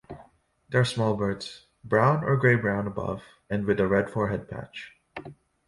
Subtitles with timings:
[0.69, 4.95] They are small birds, brown or grey-brown above and with a red forehead patch.